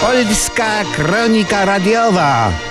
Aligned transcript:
Polska 0.00 0.84
Kronika 0.92 1.64
Radiowa. 1.64 2.65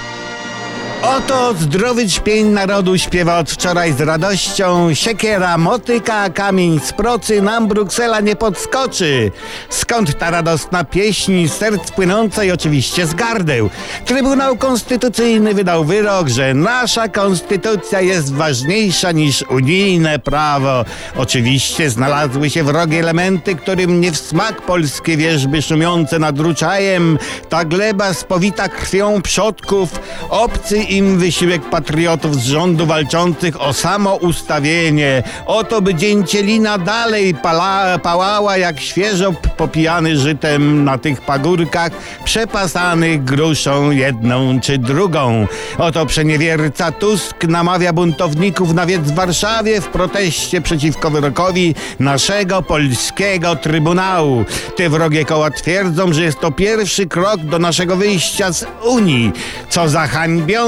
Oto 1.01 1.53
zdrowy 1.59 2.07
ćpień 2.07 2.47
narodu 2.47 2.97
śpiewa 2.97 3.39
od 3.39 3.51
wczoraj 3.51 3.93
z 3.93 4.01
radością. 4.01 4.93
Siekiera, 4.93 5.57
motyka, 5.57 6.29
kamień 6.29 6.79
z 6.79 6.93
procy 6.93 7.41
nam 7.41 7.67
Bruksela 7.67 8.19
nie 8.19 8.35
podskoczy. 8.35 9.31
Skąd 9.69 10.19
ta 10.19 10.31
radosna 10.31 10.83
pieśń, 10.83 11.47
serc 11.47 11.91
płynąca 11.91 12.43
i 12.43 12.51
oczywiście 12.51 13.07
z 13.07 13.13
gardeł? 13.13 13.69
Trybunał 14.05 14.57
Konstytucyjny 14.57 15.53
wydał 15.53 15.85
wyrok, 15.85 16.27
że 16.27 16.53
nasza 16.53 17.07
konstytucja 17.07 18.01
jest 18.01 18.33
ważniejsza 18.33 19.11
niż 19.11 19.41
unijne 19.49 20.19
prawo. 20.19 20.85
Oczywiście 21.17 21.89
znalazły 21.89 22.49
się 22.49 22.63
wrogie 22.63 22.99
elementy, 22.99 23.55
którym 23.55 24.01
nie 24.01 24.11
w 24.11 24.17
smak 24.17 24.61
polskie 24.61 25.17
wierzby 25.17 25.61
szumiące 25.61 26.19
nad 26.19 26.39
Ruczajem. 26.39 27.17
Ta 27.49 27.65
gleba 27.65 28.13
spowita 28.13 28.69
krwią 28.69 29.21
przodków, 29.21 29.89
obcy 30.29 30.84
im 30.89 31.19
wysiłek 31.19 31.69
patriotów 31.69 32.35
z 32.35 32.45
rządu 32.45 32.85
walczących 32.85 33.61
o 33.61 33.73
samo 33.73 34.15
ustawienie. 34.15 35.23
Oto 35.45 35.81
by 35.81 35.95
dzięcielina 35.95 36.77
dalej 36.77 37.33
pala, 37.33 37.99
pałała 37.99 38.57
jak 38.57 38.79
świeżo 38.79 39.33
popijany 39.57 40.17
żytem 40.17 40.83
na 40.83 40.97
tych 40.97 41.21
pagórkach, 41.21 41.91
przepasanych 42.23 43.23
gruszą 43.23 43.91
jedną 43.91 44.59
czy 44.61 44.77
drugą. 44.77 45.47
Oto 45.77 46.05
przeniewierca 46.05 46.91
Tusk 46.91 47.43
namawia 47.43 47.93
buntowników 47.93 48.73
na 48.73 48.85
wiec 48.85 49.01
w 49.01 49.15
Warszawie 49.15 49.81
w 49.81 49.87
proteście 49.87 50.61
przeciwko 50.61 51.09
wyrokowi 51.09 51.75
naszego 51.99 52.61
polskiego 52.61 53.55
Trybunału. 53.55 54.45
Te 54.75 54.89
wrogie 54.89 55.25
koła 55.25 55.51
twierdzą, 55.51 56.13
że 56.13 56.23
jest 56.23 56.39
to 56.39 56.51
pierwszy 56.51 57.05
krok 57.05 57.41
do 57.41 57.59
naszego 57.59 57.95
wyjścia 57.95 58.53
z 58.53 58.65
Unii. 58.83 59.31
Co 59.69 59.89
za 59.89 60.07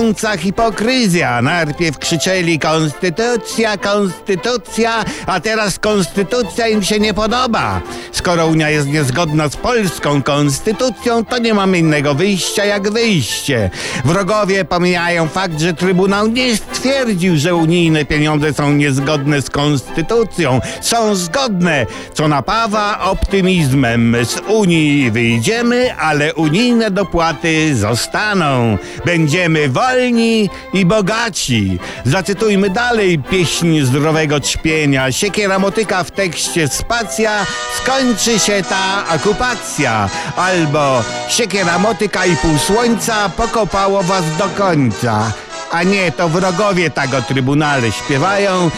hańbiąca 0.07 0.37
hipokryzja. 0.37 1.41
Najpierw 1.41 1.97
krzyczeli 1.97 2.59
konstytucja, 2.59 3.77
konstytucja, 3.77 5.05
a 5.25 5.39
teraz 5.39 5.79
konstytucja 5.79 6.67
im 6.67 6.83
się 6.83 6.99
nie 6.99 7.13
podoba. 7.13 7.81
Skoro 8.17 8.47
Unia 8.47 8.69
jest 8.69 8.87
niezgodna 8.87 9.49
z 9.49 9.55
polską 9.55 10.23
konstytucją, 10.23 11.25
to 11.25 11.37
nie 11.37 11.53
mamy 11.53 11.77
innego 11.77 12.13
wyjścia 12.15 12.65
jak 12.65 12.91
wyjście. 12.91 13.69
Wrogowie 14.05 14.65
pomijają 14.65 15.27
fakt, 15.27 15.59
że 15.59 15.73
Trybunał 15.73 16.27
nie 16.27 16.55
stwierdził, 16.55 17.37
że 17.37 17.55
unijne 17.55 18.05
pieniądze 18.05 18.53
są 18.53 18.71
niezgodne 18.71 19.41
z 19.41 19.49
konstytucją. 19.49 20.59
Są 20.81 21.15
zgodne, 21.15 21.85
co 22.13 22.27
napawa 22.27 22.99
optymizmem. 23.01 24.15
Z 24.25 24.41
Unii 24.47 25.11
wyjdziemy, 25.11 25.95
ale 25.95 26.33
unijne 26.33 26.91
dopłaty 26.91 27.75
zostaną. 27.75 28.77
Będziemy 29.05 29.69
wolni 29.69 30.49
i 30.73 30.85
bogaci. 30.85 31.79
Zacytujmy 32.05 32.69
dalej 32.69 33.19
pieśń 33.19 33.81
zdrowego 33.81 34.39
ćpienia. 34.39 35.11
Siekiera 35.11 35.59
motyka 35.59 36.03
w 36.03 36.11
tekście 36.11 36.67
spacja, 36.67 37.45
skończy 37.77 38.06
się 38.15 38.63
ta 38.69 39.15
okupacja. 39.15 40.09
Albo 40.35 41.03
siekiera 41.29 41.79
motyka 41.79 42.25
i 42.25 42.35
pół 42.35 42.57
słońca 42.57 43.29
pokopało 43.29 44.03
was 44.03 44.23
do 44.37 44.49
końca. 44.49 45.31
A 45.71 45.83
nie, 45.83 46.11
to 46.11 46.29
wrogowie 46.29 46.89
tak 46.89 47.13
o 47.13 47.21
Trybunale 47.21 47.91
śpiewają. 47.91 48.71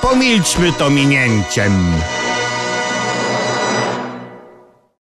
Pomilczmy 0.00 0.72
to 0.72 0.90
minięciem. 0.90 1.94